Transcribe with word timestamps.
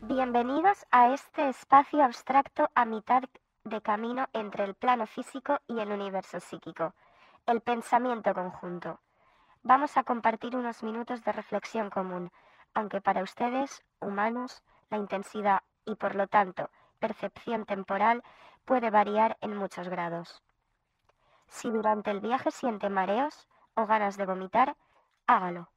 Bienvenidos 0.00 0.86
a 0.90 1.12
este 1.12 1.48
espacio 1.48 2.02
abstracto 2.02 2.70
a 2.74 2.84
mitad 2.86 3.24
de 3.64 3.82
camino 3.82 4.26
entre 4.32 4.64
el 4.64 4.74
plano 4.74 5.06
físico 5.06 5.58
y 5.66 5.80
el 5.80 5.90
universo 5.90 6.40
psíquico, 6.40 6.94
el 7.44 7.60
pensamiento 7.60 8.32
conjunto. 8.32 9.00
Vamos 9.62 9.96
a 9.96 10.04
compartir 10.04 10.56
unos 10.56 10.82
minutos 10.82 11.22
de 11.22 11.32
reflexión 11.32 11.90
común, 11.90 12.32
aunque 12.72 13.00
para 13.02 13.22
ustedes, 13.22 13.84
humanos, 14.00 14.62
la 14.88 14.96
intensidad 14.96 15.62
y 15.84 15.96
por 15.96 16.14
lo 16.14 16.26
tanto 16.26 16.70
percepción 16.98 17.66
temporal 17.66 18.22
puede 18.64 18.90
variar 18.90 19.36
en 19.40 19.56
muchos 19.56 19.88
grados. 19.88 20.42
Si 21.52 21.70
durante 21.70 22.10
el 22.10 22.20
viaje 22.20 22.50
siente 22.50 22.88
mareos 22.88 23.46
o 23.74 23.86
ganas 23.86 24.16
de 24.16 24.24
vomitar, 24.24 24.74
hágalo. 25.26 25.68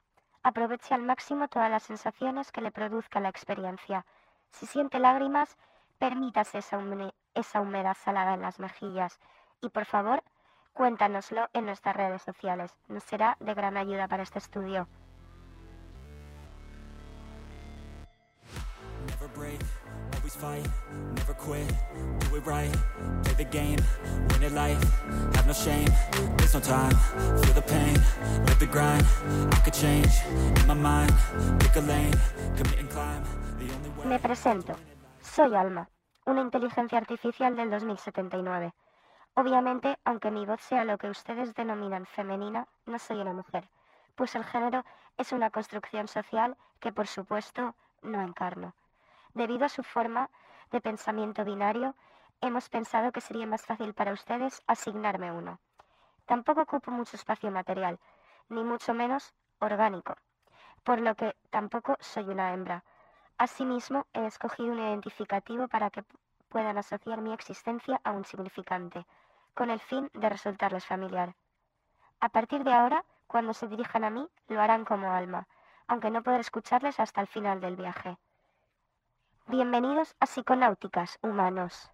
Aproveche 0.42 0.96
al 0.96 1.02
máximo 1.02 1.50
todas 1.50 1.70
las 1.70 1.84
sensaciones 1.84 2.54
que 2.54 2.62
le 2.62 2.72
produzca 2.72 3.20
la 3.20 3.28
experiencia. 3.28 4.06
Si 4.52 4.66
siente 4.68 5.00
lágrimas, 5.00 5.58
permítase 6.00 6.60
esa, 6.60 7.60
humedad 7.60 7.98
salada 8.02 8.36
en 8.36 8.42
las 8.42 8.58
mejillas 8.58 9.20
y 9.60 9.68
por 9.68 9.84
favor, 9.84 10.24
cuéntanoslo 10.72 11.50
en 11.52 11.66
nuestras 11.66 11.98
redes 11.98 12.22
sociales. 12.22 12.74
Nos 12.88 13.04
será 13.04 13.36
de 13.42 13.54
gran 13.54 13.76
ayuda 13.76 14.08
para 14.08 14.24
este 14.24 14.40
estudio. 14.40 14.88
Fight, 20.34 20.66
never 21.16 21.34
quit, 21.34 21.68
do 22.20 22.36
it 22.36 22.46
right, 22.46 22.72
play 23.24 23.34
the 23.38 23.44
game, 23.46 23.78
win 24.40 24.56
life, 24.56 24.82
have 25.36 25.46
no 25.46 25.54
shame, 25.54 25.92
no 26.54 26.60
time, 26.60 26.96
feel 27.42 27.54
the 27.54 27.62
pain, 27.62 27.96
live 28.46 28.60
the 28.60 28.66
grind. 28.66 29.06
Me 34.06 34.20
presento, 34.20 34.76
soy 35.22 35.54
Alma, 35.54 35.90
una 36.26 36.42
inteligencia 36.42 36.98
artificial 36.98 37.56
del 37.56 37.70
2079. 37.70 38.74
Obviamente, 39.34 39.98
aunque 40.06 40.32
mi 40.32 40.46
voz 40.46 40.62
sea 40.62 40.86
lo 40.86 40.98
que 40.98 41.10
ustedes 41.10 41.54
denominan 41.56 42.06
femenina, 42.06 42.68
no 42.86 43.00
soy 43.00 43.18
una 43.18 43.34
mujer, 43.34 43.68
pues 44.16 44.36
el 44.36 44.46
género 44.46 44.86
es 45.18 45.32
una 45.32 45.50
construcción 45.50 46.08
social 46.08 46.56
que 46.80 46.94
por 46.94 47.08
supuesto 47.08 47.76
no 48.02 48.22
encarno. 48.22 48.74
Debido 49.36 49.66
a 49.66 49.70
su 49.70 49.84
forma 49.84 50.30
de 50.72 50.80
pensamiento 50.80 51.44
binario, 51.44 51.94
hemos 52.40 52.70
pensado 52.70 53.12
que 53.12 53.20
sería 53.20 53.46
más 53.46 53.66
fácil 53.66 53.94
para 53.94 54.14
ustedes 54.14 54.64
asignarme 54.66 55.34
uno. 55.34 55.60
Tampoco 56.26 56.62
ocupo 56.62 56.90
mucho 56.90 57.18
espacio 57.18 57.52
material, 57.52 58.00
ni 58.48 58.64
mucho 58.64 58.94
menos 58.94 59.34
orgánico, 59.60 60.16
por 60.86 61.02
lo 61.02 61.16
que 61.16 61.36
tampoco 61.50 61.98
soy 62.00 62.30
una 62.30 62.54
hembra. 62.54 62.86
Asimismo, 63.38 64.08
he 64.14 64.26
escogido 64.26 64.72
un 64.72 64.80
identificativo 64.80 65.68
para 65.68 65.90
que 65.90 66.06
puedan 66.48 66.78
asociar 66.78 67.20
mi 67.20 67.34
existencia 67.34 68.00
a 68.06 68.12
un 68.12 68.24
significante, 68.24 69.06
con 69.54 69.70
el 69.70 69.82
fin 69.82 70.10
de 70.14 70.30
resultarles 70.30 70.86
familiar. 70.86 71.36
A 72.22 72.30
partir 72.30 72.64
de 72.64 72.72
ahora, 72.72 73.04
cuando 73.28 73.54
se 73.54 73.68
dirijan 73.68 74.06
a 74.06 74.10
mí, 74.10 74.30
lo 74.48 74.62
harán 74.62 74.86
como 74.86 75.12
alma, 75.12 75.50
aunque 75.88 76.10
no 76.10 76.24
podré 76.24 76.40
escucharles 76.40 77.02
hasta 77.02 77.20
el 77.20 77.28
final 77.28 77.60
del 77.60 77.76
viaje. 77.76 78.18
Bienvenidos 79.48 80.16
a 80.20 80.26
Psiconáuticas, 80.26 81.20
humanos. 81.22 81.92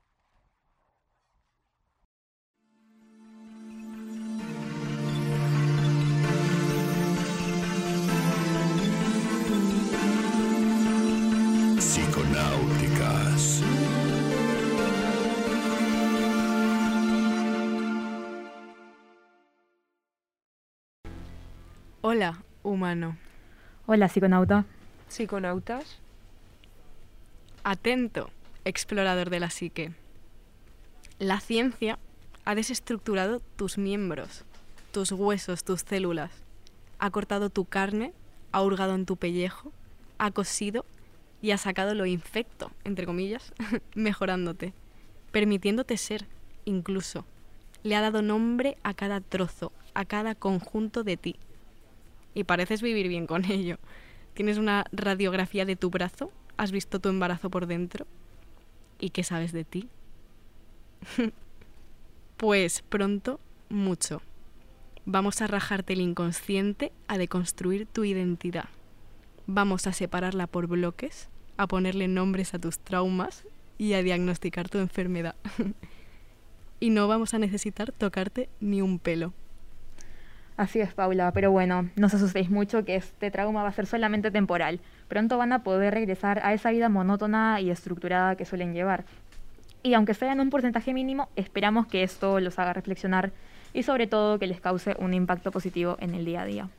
Psiconáuticas. 11.78 13.62
Hola, 22.00 22.44
humano. 22.64 23.18
Hola, 23.88 24.08
psiconauta. 24.08 24.64
Psiconautas. 25.10 26.01
Atento, 27.64 28.32
explorador 28.66 29.30
de 29.30 29.40
la 29.40 29.52
psique. 29.52 29.92
La 31.20 31.40
ciencia 31.40 32.00
ha 32.44 32.56
desestructurado 32.56 33.40
tus 33.56 33.78
miembros, 33.78 34.46
tus 34.92 35.12
huesos, 35.12 35.64
tus 35.64 35.82
células. 35.82 36.32
Ha 36.98 37.12
cortado 37.12 37.52
tu 37.52 37.66
carne, 37.66 38.14
ha 38.52 38.64
hurgado 38.64 38.96
en 38.96 39.06
tu 39.06 39.16
pellejo, 39.16 39.72
ha 40.18 40.32
cosido 40.32 40.86
y 41.40 41.52
ha 41.52 41.60
sacado 41.60 41.94
lo 41.94 42.08
infecto, 42.08 42.72
entre 42.84 43.06
comillas, 43.06 43.54
mejorándote, 43.94 44.74
permitiéndote 45.32 45.98
ser, 45.98 46.26
incluso. 46.66 47.26
Le 47.84 47.96
ha 47.96 48.02
dado 48.02 48.24
nombre 48.24 48.76
a 48.82 48.96
cada 48.96 49.22
trozo, 49.22 49.72
a 49.94 50.06
cada 50.06 50.34
conjunto 50.34 51.04
de 51.04 51.16
ti. 51.16 51.36
Y 52.34 52.44
pareces 52.44 52.82
vivir 52.82 53.08
bien 53.08 53.28
con 53.28 53.46
ello. 53.46 53.78
Tienes 54.34 54.58
una 54.58 54.86
radiografía 54.92 55.66
de 55.66 55.76
tu 55.76 55.92
brazo 55.92 56.32
¿Has 56.58 56.72
visto 56.72 57.00
tu 57.00 57.10
embarazo 57.10 57.50
por 57.50 57.68
dentro? 57.68 58.06
¿Y 59.00 59.10
qué 59.10 59.24
sabes 59.24 59.52
de 59.52 59.64
ti? 59.64 59.90
pues 62.38 62.84
pronto, 62.84 63.40
mucho. 63.70 64.22
Vamos 65.06 65.42
a 65.42 65.48
rajarte 65.48 65.94
el 65.94 66.02
inconsciente, 66.02 66.92
a 67.08 67.18
deconstruir 67.18 67.88
tu 67.88 68.04
identidad. 68.04 68.70
Vamos 69.48 69.88
a 69.88 69.94
separarla 69.94 70.46
por 70.48 70.68
bloques, 70.68 71.30
a 71.58 71.68
ponerle 71.68 72.08
nombres 72.08 72.54
a 72.54 72.60
tus 72.60 72.80
traumas 72.80 73.46
y 73.78 73.94
a 73.94 74.04
diagnosticar 74.04 74.70
tu 74.70 74.78
enfermedad. 74.78 75.36
y 76.80 76.92
no 76.92 77.08
vamos 77.08 77.34
a 77.34 77.40
necesitar 77.40 77.92
tocarte 77.92 78.50
ni 78.60 78.82
un 78.82 79.00
pelo. 79.00 79.34
Así 80.58 80.80
es, 80.80 80.94
Paula, 80.94 81.32
pero 81.32 81.52
bueno, 81.52 81.90
no 81.96 82.08
os 82.08 82.14
asustéis 82.14 82.50
mucho 82.50 82.86
que 82.86 82.96
este 82.96 83.32
trauma 83.32 83.64
va 83.64 83.70
a 83.70 83.74
ser 83.74 83.88
solamente 83.88 84.32
temporal. 84.32 84.80
Pronto 85.08 85.38
van 85.38 85.54
a 85.54 85.64
poder 85.64 85.94
regresar 85.94 86.40
a 86.44 86.54
esa 86.54 86.72
vida 86.72 86.90
monótona 86.90 87.62
y 87.62 87.72
estructurada 87.72 88.36
que 88.36 88.46
suelen 88.46 88.74
llevar. 88.74 89.06
Y 89.84 89.96
aunque 89.96 90.14
sea 90.14 90.34
en 90.34 90.40
un 90.40 90.50
porcentaje 90.50 90.94
mínimo, 90.94 91.30
esperamos 91.36 91.88
que 91.88 92.04
esto 92.04 92.40
los 92.40 92.60
haga 92.60 92.74
reflexionar 92.74 93.32
y 93.74 93.84
sobre 93.84 94.06
todo 94.08 94.38
que 94.38 94.48
les 94.48 94.62
cause 94.62 94.96
un 95.00 95.14
impacto 95.14 95.52
positivo 95.52 95.98
en 96.00 96.14
el 96.14 96.26
día 96.26 96.42
a 96.42 96.46
día. 96.46 96.70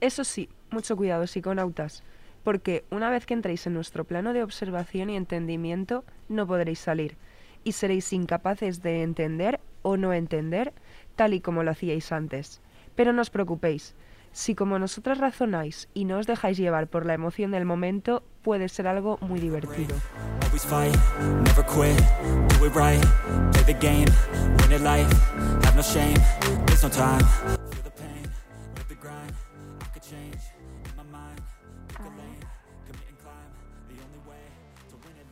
Eso 0.00 0.24
sí, 0.24 0.48
mucho 0.70 0.96
cuidado, 0.96 1.26
psiconautas, 1.26 2.02
porque 2.44 2.84
una 2.90 3.10
vez 3.10 3.24
que 3.24 3.34
entréis 3.34 3.66
en 3.66 3.74
nuestro 3.74 4.04
plano 4.04 4.32
de 4.32 4.42
observación 4.42 5.10
y 5.10 5.16
entendimiento, 5.16 6.04
no 6.28 6.46
podréis 6.46 6.80
salir 6.80 7.16
y 7.64 7.72
seréis 7.72 8.12
incapaces 8.12 8.82
de 8.82 9.02
entender 9.02 9.60
o 9.82 9.96
no 9.96 10.12
entender 10.12 10.72
tal 11.16 11.34
y 11.34 11.40
como 11.40 11.62
lo 11.62 11.70
hacíais 11.70 12.12
antes. 12.12 12.60
Pero 12.98 13.12
no 13.12 13.22
os 13.22 13.30
preocupéis, 13.30 13.94
si 14.32 14.56
como 14.56 14.76
nosotros 14.76 15.18
razonáis 15.18 15.86
y 15.94 16.02
no 16.04 16.18
os 16.18 16.26
dejáis 16.26 16.58
llevar 16.58 16.88
por 16.88 17.06
la 17.06 17.14
emoción 17.14 17.52
del 17.52 17.64
momento, 17.64 18.24
puede 18.42 18.68
ser 18.68 18.88
algo 18.88 19.18
muy 19.20 19.38
divertido. 19.38 19.94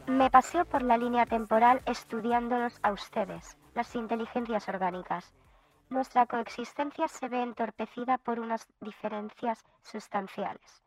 Me 0.06 0.30
paseo 0.30 0.64
por 0.66 0.82
la 0.82 0.96
línea 0.96 1.26
temporal 1.26 1.82
estudiándolos 1.84 2.78
a 2.84 2.92
ustedes, 2.92 3.56
las 3.74 3.92
inteligencias 3.96 4.68
orgánicas 4.68 5.34
nuestra 5.88 6.26
coexistencia 6.26 7.08
se 7.08 7.28
ve 7.28 7.42
entorpecida 7.42 8.18
por 8.18 8.40
unas 8.40 8.66
diferencias 8.80 9.64
sustanciales. 9.82 10.82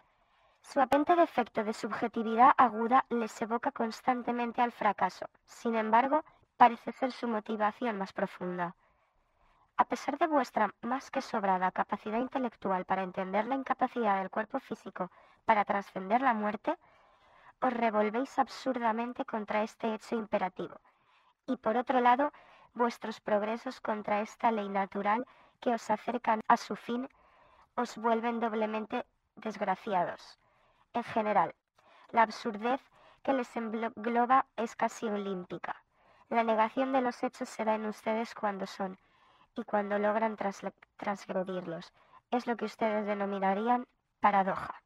Su 0.62 0.81
apente 0.81 1.16
defecto 1.16 1.63
de 1.63 1.74
subjetividad 1.74 2.51
aguda 2.57 3.06
les 3.10 3.42
evoca 3.42 3.72
constantemente 3.72 4.62
al 4.62 4.72
fracaso. 4.72 5.28
Sin 5.46 5.75
embargo, 5.75 6.24
parece 6.57 6.92
ser 6.92 7.12
su 7.12 7.28
motivación 7.28 7.98
más 7.98 8.12
profunda. 8.13 8.75
A 9.78 9.86
pesar 9.86 10.18
de 10.18 10.28
vuestra 10.28 10.74
más 10.81 11.10
que 11.10 11.22
sobrada 11.22 11.72
capacidad 11.72 12.19
intelectual 12.19 12.84
para 12.84 13.04
entender 13.04 13.45
la 13.48 13.56
incapacidad 13.56 14.19
del 14.19 14.30
cuerpo 14.30 14.60
físico 14.60 15.10
para 15.45 15.63
trascender 15.63 16.22
la 16.22 16.34
muerte, 16.34 16.78
os 17.62 17.74
revolvéis 17.74 18.38
absurdamente 18.38 19.24
contra 19.24 19.63
este 19.63 19.94
hecho 19.94 20.16
imperativo. 20.16 20.80
Y 21.48 21.56
por 21.57 21.78
otro 21.78 22.02
lado, 22.02 22.34
vuestros 22.74 23.19
progresos 23.19 23.81
contra 23.81 24.21
esta 24.21 24.51
ley 24.51 24.69
natural 24.69 25.25
que 25.60 25.74
os 25.74 25.89
acercan 25.89 26.42
a 26.48 26.57
su 26.57 26.75
fin 26.75 27.10
os 27.75 27.98
vuelven 27.98 28.39
doblemente 28.39 29.06
desgraciados. 29.36 30.39
En 30.94 31.04
general, 31.04 31.56
la 32.12 32.24
absurdez 32.24 32.81
que 33.24 33.33
les 33.33 33.56
engloba 33.56 34.45
es 34.56 34.75
casi 34.75 35.07
olímpica. 35.07 35.83
La 36.30 36.44
negación 36.44 36.92
de 36.94 37.01
los 37.01 37.24
hechos 37.24 37.50
se 37.50 37.66
da 37.66 37.75
en 37.75 37.86
ustedes 37.86 38.36
cuando 38.36 38.66
son, 38.66 38.98
y 39.56 39.63
cuando 39.63 40.00
logran 40.00 40.38
transgredirlos. 40.98 41.94
Es 42.31 42.48
lo 42.48 42.56
que 42.56 42.66
ustedes 42.66 43.06
denominarían 43.06 43.88
paradoja. 44.19 44.81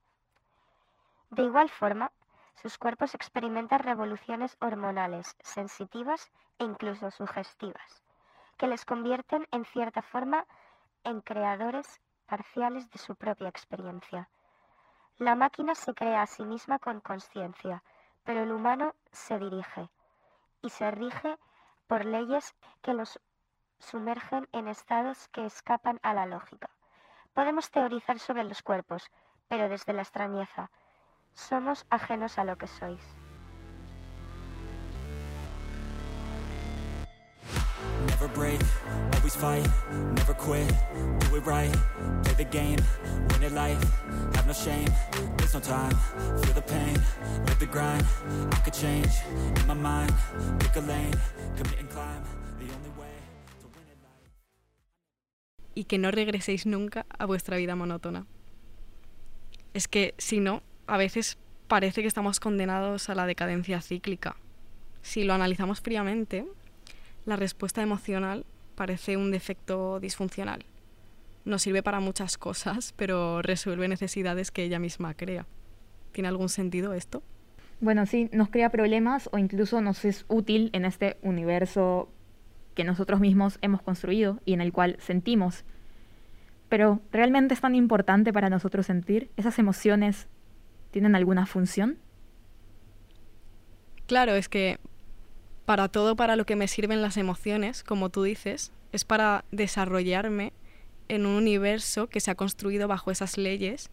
De 1.29 1.43
igual 1.43 1.69
forma, 1.69 2.11
sus 2.55 2.77
cuerpos 2.77 3.15
experimentan 3.15 3.79
revoluciones 3.79 4.57
hormonales, 4.61 5.35
sensitivas 5.41 6.31
e 6.59 6.63
incluso 6.63 7.11
sugestivas, 7.11 8.03
que 8.57 8.67
les 8.67 8.85
convierten 8.85 9.47
en 9.51 9.65
cierta 9.65 10.01
forma 10.01 10.45
en 11.03 11.21
creadores 11.21 12.01
parciales 12.25 12.89
de 12.89 12.99
su 12.99 13.15
propia 13.15 13.49
experiencia. 13.49 14.29
La 15.17 15.35
máquina 15.35 15.75
se 15.75 15.93
crea 15.93 16.21
a 16.21 16.27
sí 16.27 16.43
misma 16.43 16.79
con 16.79 17.01
conciencia, 17.01 17.83
pero 18.23 18.41
el 18.41 18.51
humano 18.51 18.95
se 19.11 19.37
dirige 19.37 19.89
y 20.61 20.69
se 20.69 20.89
rige 20.91 21.37
por 21.87 22.05
leyes 22.05 22.55
que 22.81 22.93
los 22.93 23.19
sumergen 23.79 24.47
en 24.53 24.67
estados 24.67 25.27
que 25.27 25.45
escapan 25.45 25.99
a 26.01 26.13
la 26.13 26.25
lógica. 26.25 26.69
Podemos 27.33 27.69
teorizar 27.69 28.19
sobre 28.19 28.43
los 28.43 28.63
cuerpos, 28.63 29.11
pero 29.47 29.67
desde 29.69 29.93
la 29.93 30.01
extrañeza. 30.01 30.71
Somos 31.35 31.85
ajenos 31.89 32.37
a 32.37 32.43
lo 32.43 32.57
que 32.57 32.67
sois. 32.67 33.01
Never 38.07 38.27
break, 38.29 38.59
always 39.15 39.35
fight, 39.35 39.67
never 40.15 40.33
quit, 40.33 40.67
do 41.19 41.35
it 41.35 41.45
right, 41.45 41.71
play 42.23 42.33
the 42.37 42.45
game, 42.45 42.77
win 43.29 43.43
it 43.43 43.51
life, 43.53 43.81
have 44.35 44.45
no 44.47 44.53
shame, 44.53 44.87
there's 45.37 45.53
no 45.53 45.59
time, 45.59 45.95
feel 46.41 46.53
the 46.53 46.61
pain, 46.61 46.95
live 47.45 47.59
the 47.59 47.65
grind, 47.65 48.05
I 48.51 48.59
could 48.63 48.73
change, 48.73 49.11
in 49.59 49.67
my 49.67 49.73
mind, 49.73 50.13
pick 50.59 50.75
a 50.75 50.81
lane, 50.81 51.13
commit 51.55 51.79
and 51.79 51.89
climb, 51.89 52.23
the 52.59 52.65
only 52.65 52.91
way 52.99 53.15
to 53.61 53.67
win 53.67 53.87
it 53.89 53.97
life. 54.03 54.31
y 55.75 55.85
que 55.85 55.97
no 55.97 56.11
regreséis 56.11 56.65
nunca 56.65 57.05
a 57.17 57.25
vuestra 57.25 57.57
vida 57.57 57.75
monótona. 57.75 58.25
Es 59.73 59.87
que 59.87 60.13
si 60.17 60.39
no, 60.39 60.61
a 60.87 60.97
veces 60.97 61.37
parece 61.67 62.01
que 62.01 62.07
estamos 62.07 62.39
condenados 62.39 63.09
a 63.09 63.15
la 63.15 63.25
decadencia 63.25 63.81
cíclica. 63.81 64.35
Si 65.01 65.23
lo 65.23 65.33
analizamos 65.33 65.81
fríamente, 65.81 66.45
la 67.25 67.35
respuesta 67.35 67.81
emocional 67.81 68.45
parece 68.75 69.17
un 69.17 69.31
defecto 69.31 69.99
disfuncional. 69.99 70.65
Nos 71.45 71.61
sirve 71.61 71.83
para 71.83 71.99
muchas 71.99 72.37
cosas, 72.37 72.93
pero 72.95 73.41
resuelve 73.41 73.87
necesidades 73.87 74.51
que 74.51 74.63
ella 74.63 74.79
misma 74.79 75.13
crea. 75.13 75.45
¿Tiene 76.11 76.29
algún 76.29 76.49
sentido 76.49 76.93
esto? 76.93 77.21
Bueno, 77.81 78.05
sí, 78.05 78.29
nos 78.31 78.49
crea 78.49 78.69
problemas 78.69 79.29
o 79.33 79.37
incluso 79.37 79.81
nos 79.81 80.05
es 80.05 80.25
útil 80.29 80.69
en 80.73 80.85
este 80.85 81.17
universo 81.21 82.09
que 82.75 82.83
nosotros 82.83 83.19
mismos 83.19 83.59
hemos 83.61 83.81
construido 83.81 84.39
y 84.45 84.53
en 84.53 84.61
el 84.61 84.71
cual 84.71 84.95
sentimos. 84.99 85.65
Pero, 86.69 87.01
¿realmente 87.11 87.53
es 87.53 87.61
tan 87.61 87.75
importante 87.75 88.31
para 88.31 88.49
nosotros 88.49 88.85
sentir? 88.85 89.29
¿Esas 89.37 89.59
emociones 89.59 90.27
tienen 90.93 91.15
alguna 91.15 91.45
función? 91.47 91.97
Claro, 94.05 94.35
es 94.35 94.47
que 94.47 94.79
para 95.65 95.89
todo 95.89 96.15
para 96.15 96.35
lo 96.35 96.45
que 96.45 96.55
me 96.55 96.67
sirven 96.67 97.01
las 97.01 97.17
emociones, 97.17 97.83
como 97.83 98.09
tú 98.09 98.23
dices, 98.23 98.71
es 98.91 99.03
para 99.03 99.43
desarrollarme 99.51 100.53
en 101.09 101.25
un 101.25 101.35
universo 101.35 102.07
que 102.07 102.19
se 102.19 102.31
ha 102.31 102.35
construido 102.35 102.87
bajo 102.87 103.09
esas 103.09 103.37
leyes, 103.37 103.89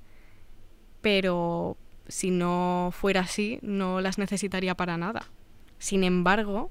pero 1.01 1.79
si 2.07 2.31
no 2.31 2.91
fuera 2.93 3.23
así, 3.23 3.59
no 3.63 4.01
las 4.03 4.19
necesitaría 4.19 4.75
para 4.75 4.99
nada. 4.99 5.23
Sin 5.79 6.05
embargo, 6.05 6.71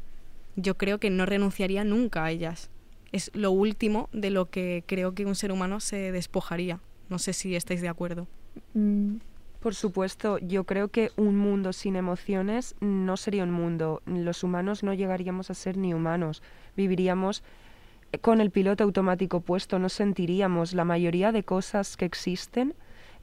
yo 0.55 0.77
creo 0.77 0.99
que 0.99 1.09
no 1.09 1.25
renunciaría 1.25 1.83
nunca 1.83 2.25
a 2.25 2.31
ellas. 2.31 2.69
Es 3.11 3.31
lo 3.33 3.49
último 3.49 4.09
de 4.11 4.29
lo 4.29 4.51
que 4.51 4.83
creo 4.85 5.15
que 5.15 5.25
un 5.25 5.33
ser 5.33 5.51
humano 5.51 5.79
se 5.79 6.11
despojaría. 6.11 6.79
No 7.09 7.17
sé 7.17 7.33
si 7.33 7.55
estáis 7.55 7.81
de 7.81 7.89
acuerdo. 7.89 8.27
Por 9.59 9.75
supuesto, 9.75 10.37
yo 10.39 10.63
creo 10.63 10.87
que 10.87 11.11
un 11.17 11.35
mundo 11.35 11.73
sin 11.73 11.97
emociones 11.97 12.75
no 12.79 13.17
sería 13.17 13.43
un 13.43 13.51
mundo. 13.51 14.01
Los 14.05 14.43
humanos 14.43 14.83
no 14.83 14.93
llegaríamos 14.93 15.49
a 15.49 15.53
ser 15.53 15.75
ni 15.75 15.93
humanos. 15.93 16.41
Viviríamos 16.77 17.43
con 18.21 18.41
el 18.41 18.51
piloto 18.51 18.83
automático 18.83 19.41
puesto, 19.41 19.77
no 19.77 19.89
sentiríamos 19.89 20.73
la 20.73 20.85
mayoría 20.85 21.31
de 21.31 21.43
cosas 21.43 21.97
que 21.97 22.05
existen. 22.05 22.73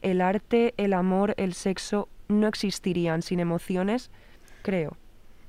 El 0.02 0.20
arte, 0.20 0.74
el 0.76 0.92
amor, 0.92 1.34
el 1.38 1.54
sexo 1.54 2.08
no 2.28 2.46
existirían 2.46 3.22
sin 3.22 3.40
emociones, 3.40 4.10
creo. 4.62 4.96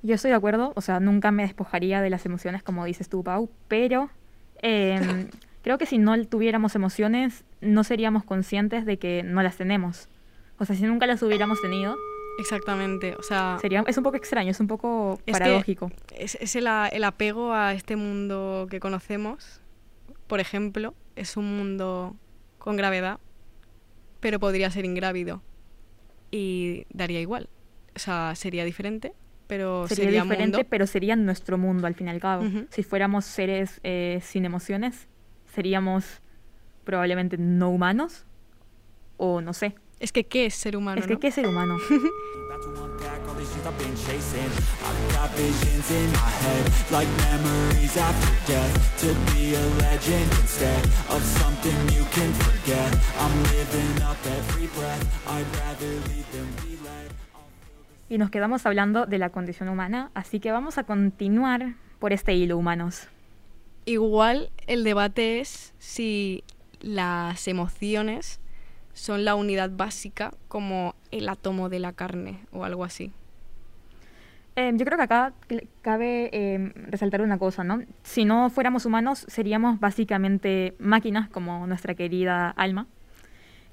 Yo 0.03 0.15
estoy 0.15 0.31
de 0.31 0.37
acuerdo, 0.37 0.73
o 0.75 0.81
sea, 0.81 0.99
nunca 0.99 1.31
me 1.31 1.43
despojaría 1.43 2.01
de 2.01 2.09
las 2.09 2.25
emociones 2.25 2.63
como 2.63 2.85
dices 2.85 3.09
tú, 3.09 3.23
Pau, 3.23 3.49
pero 3.67 4.09
em, 4.61 5.27
creo 5.63 5.77
que 5.77 5.85
si 5.85 5.97
no 5.97 6.23
tuviéramos 6.25 6.75
emociones 6.75 7.43
no 7.61 7.83
seríamos 7.83 8.23
conscientes 8.23 8.85
de 8.85 8.97
que 8.97 9.23
no 9.23 9.43
las 9.43 9.57
tenemos. 9.57 10.07
O 10.59 10.65
sea, 10.65 10.75
si 10.75 10.83
nunca 10.83 11.05
las 11.07 11.21
hubiéramos 11.23 11.61
tenido, 11.61 11.95
Exactamente. 12.39 13.15
O 13.17 13.23
sea, 13.23 13.57
sería, 13.61 13.83
es 13.87 13.97
un 13.97 14.03
poco 14.03 14.15
extraño, 14.17 14.51
es 14.51 14.59
un 14.59 14.67
poco 14.67 15.19
Es 15.25 15.33
paradójico. 15.33 15.91
es, 16.15 16.35
es 16.39 16.55
el, 16.55 16.67
a- 16.67 16.87
el 16.87 17.03
apego 17.03 17.51
a 17.53 17.73
este 17.73 17.95
mundo 17.95 18.67
que 18.69 18.79
conocemos, 18.79 19.59
por 20.27 20.39
ejemplo, 20.39 20.93
es 21.15 21.35
un 21.35 21.57
mundo 21.57 22.15
con 22.59 22.75
gravedad, 22.77 23.19
pero 24.19 24.39
podría 24.39 24.69
ser 24.69 24.85
ingrávido 24.85 25.41
y 26.29 26.85
daría 26.93 27.21
igual. 27.21 27.49
O 27.95 27.99
sea, 27.99 28.33
sería 28.35 28.65
diferente, 28.65 29.13
pero 29.47 29.87
Sería, 29.87 30.05
sería, 30.05 30.21
diferente, 30.23 30.57
mundo. 30.57 30.67
pero 30.69 30.85
sería 30.85 31.15
nuestro 31.15 31.57
mundo 31.57 31.87
al 31.87 31.95
fin 31.95 32.05
y 32.07 32.11
al 32.11 32.19
cabo. 32.19 32.43
Si 32.69 32.83
fuéramos 32.83 33.25
seres 33.25 33.79
eh, 33.83 34.19
sin 34.21 34.45
emociones, 34.45 35.07
seríamos 35.55 36.21
probablemente 36.83 37.37
no 37.39 37.69
humanos 37.71 38.25
o 39.17 39.41
no 39.41 39.53
sé. 39.53 39.73
Es 39.99 40.11
que, 40.11 40.25
¿qué 40.25 40.45
es 40.45 40.53
ser 40.53 40.77
humano? 40.77 41.01
es 41.01 41.07
que, 41.07 41.13
no? 41.13 41.19
¿qué 41.19 41.27
es 41.27 41.35
ser 41.35 41.47
humano? 41.47 41.77
Y 58.09 58.17
nos 58.17 58.29
quedamos 58.29 58.65
hablando 58.65 59.05
de 59.05 59.17
la 59.17 59.29
condición 59.31 59.69
humana, 59.69 60.11
así 60.13 60.39
que 60.39 60.51
vamos 60.51 60.77
a 60.77 60.83
continuar 60.83 61.73
por 61.99 62.13
este 62.13 62.35
hilo, 62.35 62.57
humanos. 62.57 63.07
Igual 63.85 64.49
el 64.67 64.83
debate 64.83 65.39
es 65.39 65.73
si 65.79 66.43
las 66.79 67.47
emociones 67.47 68.39
son 68.97 69.25
la 69.25 69.35
unidad 69.35 69.69
básica 69.69 70.33
como 70.47 70.95
el 71.11 71.29
átomo 71.29 71.69
de 71.69 71.79
la 71.79 71.93
carne 71.93 72.39
o 72.51 72.63
algo 72.63 72.83
así. 72.83 73.11
Eh, 74.55 74.71
yo 74.73 74.85
creo 74.85 74.97
que 74.97 75.03
acá 75.03 75.33
cabe 75.83 76.31
eh, 76.33 76.71
resaltar 76.89 77.21
una 77.21 77.37
cosa, 77.37 77.63
¿no? 77.63 77.83
Si 78.01 78.25
no 78.25 78.49
fuéramos 78.49 78.87
humanos, 78.87 79.23
seríamos 79.27 79.79
básicamente 79.79 80.73
máquinas, 80.79 81.29
como 81.29 81.67
nuestra 81.67 81.93
querida 81.93 82.49
alma. 82.49 82.87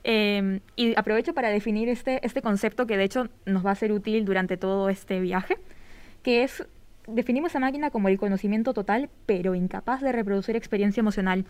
Eh, 0.04 0.60
y 0.76 0.94
aprovecho 0.98 1.32
para 1.32 1.48
definir 1.48 1.88
este, 1.88 2.24
este 2.26 2.42
concepto 2.42 2.86
que 2.86 2.98
de 2.98 3.04
hecho 3.04 3.30
nos 3.46 3.64
va 3.64 3.70
a 3.70 3.74
ser 3.74 3.92
útil 3.92 4.26
durante 4.26 4.58
todo 4.58 4.90
este 4.90 5.20
viaje, 5.20 5.56
que 6.22 6.42
es, 6.42 6.66
definimos 7.06 7.56
a 7.56 7.60
máquina 7.60 7.88
como 7.88 8.10
el 8.10 8.18
conocimiento 8.18 8.74
total, 8.74 9.08
pero 9.24 9.54
incapaz 9.54 10.02
de 10.02 10.12
reproducir 10.12 10.54
experiencia 10.54 11.00
emocional. 11.00 11.46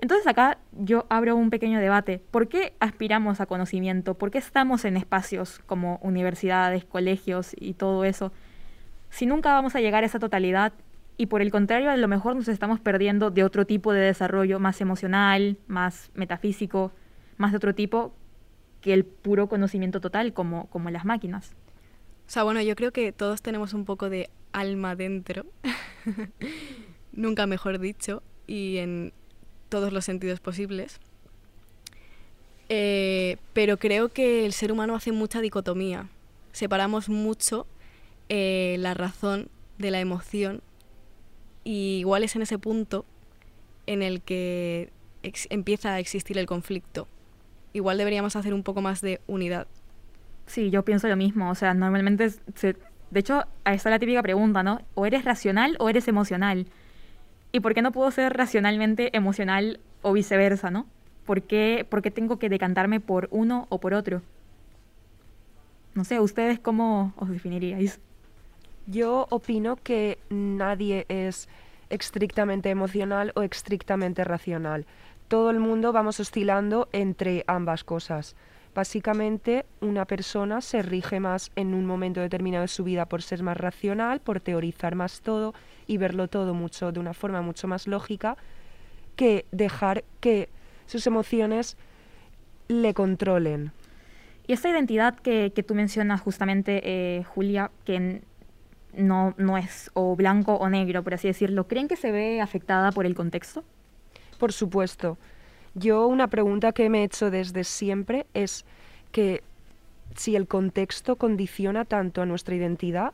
Entonces 0.00 0.26
acá 0.26 0.58
yo 0.72 1.06
abro 1.08 1.36
un 1.36 1.50
pequeño 1.50 1.80
debate. 1.80 2.20
¿Por 2.30 2.48
qué 2.48 2.74
aspiramos 2.80 3.40
a 3.40 3.46
conocimiento? 3.46 4.14
¿Por 4.14 4.30
qué 4.30 4.38
estamos 4.38 4.84
en 4.84 4.96
espacios 4.96 5.60
como 5.66 5.98
universidades, 6.02 6.84
colegios 6.84 7.52
y 7.58 7.74
todo 7.74 8.04
eso? 8.04 8.32
Si 9.10 9.26
nunca 9.26 9.52
vamos 9.52 9.76
a 9.76 9.80
llegar 9.80 10.02
a 10.02 10.06
esa 10.06 10.18
totalidad 10.18 10.72
y 11.16 11.26
por 11.26 11.42
el 11.42 11.50
contrario 11.50 11.90
a 11.90 11.96
lo 11.96 12.08
mejor 12.08 12.34
nos 12.34 12.48
estamos 12.48 12.80
perdiendo 12.80 13.30
de 13.30 13.44
otro 13.44 13.66
tipo 13.66 13.92
de 13.92 14.00
desarrollo 14.00 14.58
más 14.58 14.80
emocional, 14.80 15.56
más 15.68 16.10
metafísico, 16.14 16.92
más 17.36 17.52
de 17.52 17.58
otro 17.58 17.74
tipo 17.74 18.14
que 18.80 18.92
el 18.92 19.04
puro 19.04 19.48
conocimiento 19.48 20.00
total 20.00 20.32
como, 20.32 20.68
como 20.68 20.90
las 20.90 21.04
máquinas. 21.04 21.54
O 22.26 22.30
sea, 22.30 22.42
bueno, 22.42 22.60
yo 22.62 22.74
creo 22.74 22.92
que 22.92 23.12
todos 23.12 23.42
tenemos 23.42 23.74
un 23.74 23.84
poco 23.84 24.10
de 24.10 24.30
alma 24.52 24.96
dentro, 24.96 25.46
nunca 27.12 27.46
mejor 27.46 27.78
dicho, 27.78 28.22
y 28.46 28.78
en 28.78 29.12
todos 29.74 29.92
los 29.92 30.04
sentidos 30.04 30.38
posibles. 30.38 31.00
Eh, 32.68 33.38
pero 33.54 33.76
creo 33.76 34.08
que 34.08 34.46
el 34.46 34.52
ser 34.52 34.70
humano 34.70 34.94
hace 34.94 35.10
mucha 35.10 35.40
dicotomía. 35.40 36.08
Separamos 36.52 37.08
mucho 37.08 37.66
eh, 38.28 38.76
la 38.78 38.94
razón 38.94 39.48
de 39.78 39.90
la 39.90 39.98
emoción 39.98 40.62
y 41.64 41.96
igual 41.98 42.22
es 42.22 42.36
en 42.36 42.42
ese 42.42 42.56
punto 42.56 43.04
en 43.88 44.04
el 44.04 44.20
que 44.20 44.92
empieza 45.50 45.94
a 45.94 45.98
existir 45.98 46.38
el 46.38 46.46
conflicto. 46.46 47.08
Igual 47.72 47.98
deberíamos 47.98 48.36
hacer 48.36 48.54
un 48.54 48.62
poco 48.62 48.80
más 48.80 49.00
de 49.00 49.20
unidad. 49.26 49.66
Sí, 50.46 50.70
yo 50.70 50.84
pienso 50.84 51.08
lo 51.08 51.16
mismo. 51.16 51.50
O 51.50 51.56
sea, 51.56 51.74
normalmente, 51.74 52.30
de 52.30 53.20
hecho, 53.20 53.42
está 53.64 53.90
la 53.90 53.98
típica 53.98 54.22
pregunta, 54.22 54.62
¿no? 54.62 54.82
O 54.94 55.04
eres 55.04 55.24
racional 55.24 55.74
o 55.80 55.88
eres 55.88 56.06
emocional. 56.06 56.68
¿Y 57.54 57.60
por 57.60 57.72
qué 57.72 57.82
no 57.82 57.92
puedo 57.92 58.10
ser 58.10 58.36
racionalmente 58.36 59.16
emocional 59.16 59.78
o 60.02 60.12
viceversa, 60.12 60.72
no? 60.72 60.86
¿Por 61.24 61.42
qué, 61.42 61.86
por 61.88 62.02
qué 62.02 62.10
tengo 62.10 62.36
que 62.40 62.48
decantarme 62.48 62.98
por 62.98 63.28
uno 63.30 63.68
o 63.68 63.78
por 63.78 63.94
otro? 63.94 64.22
No 65.94 66.02
sé, 66.02 66.18
¿ustedes 66.18 66.58
cómo 66.58 67.14
os 67.16 67.30
definiríais? 67.30 68.00
Yo 68.88 69.28
opino 69.30 69.76
que 69.76 70.18
nadie 70.30 71.06
es 71.08 71.48
estrictamente 71.90 72.70
emocional 72.70 73.30
o 73.36 73.42
estrictamente 73.42 74.24
racional. 74.24 74.84
Todo 75.28 75.50
el 75.50 75.60
mundo 75.60 75.92
vamos 75.92 76.18
oscilando 76.18 76.88
entre 76.90 77.44
ambas 77.46 77.84
cosas. 77.84 78.34
Básicamente, 78.74 79.64
una 79.80 80.06
persona 80.06 80.60
se 80.60 80.82
rige 80.82 81.20
más 81.20 81.52
en 81.54 81.72
un 81.72 81.86
momento 81.86 82.20
determinado 82.20 82.62
de 82.62 82.68
su 82.68 82.82
vida 82.82 83.06
por 83.06 83.22
ser 83.22 83.44
más 83.44 83.56
racional, 83.56 84.18
por 84.18 84.40
teorizar 84.40 84.96
más 84.96 85.20
todo 85.20 85.54
y 85.86 85.98
verlo 85.98 86.28
todo 86.28 86.54
mucho 86.54 86.92
de 86.92 87.00
una 87.00 87.14
forma 87.14 87.42
mucho 87.42 87.68
más 87.68 87.86
lógica, 87.86 88.36
que 89.16 89.46
dejar 89.52 90.04
que 90.20 90.48
sus 90.86 91.06
emociones 91.06 91.76
le 92.68 92.94
controlen. 92.94 93.72
Y 94.46 94.52
esta 94.52 94.68
identidad 94.68 95.14
que, 95.14 95.52
que 95.54 95.62
tú 95.62 95.74
mencionas 95.74 96.20
justamente, 96.20 96.80
eh, 96.84 97.24
Julia, 97.24 97.70
que 97.84 98.20
no, 98.96 99.34
no 99.38 99.56
es 99.56 99.90
o 99.94 100.14
blanco 100.16 100.54
o 100.54 100.68
negro, 100.68 101.02
por 101.02 101.14
así 101.14 101.28
decirlo, 101.28 101.66
¿creen 101.66 101.88
que 101.88 101.96
se 101.96 102.12
ve 102.12 102.40
afectada 102.40 102.92
por 102.92 103.06
el 103.06 103.14
contexto? 103.14 103.64
Por 104.38 104.52
supuesto. 104.52 105.18
Yo 105.74 106.06
una 106.06 106.28
pregunta 106.28 106.72
que 106.72 106.88
me 106.88 107.00
he 107.00 107.04
hecho 107.04 107.30
desde 107.30 107.64
siempre 107.64 108.26
es 108.34 108.64
que 109.12 109.42
si 110.14 110.36
el 110.36 110.46
contexto 110.46 111.16
condiciona 111.16 111.84
tanto 111.84 112.22
a 112.22 112.26
nuestra 112.26 112.54
identidad, 112.54 113.12